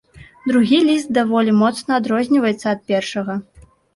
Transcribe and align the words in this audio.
Другі 0.51 0.79
ліст 0.87 1.11
даволі 1.17 1.51
моцна 1.59 1.91
адрозніваецца 2.01 2.67
ад 2.77 2.81
першага. 2.93 3.37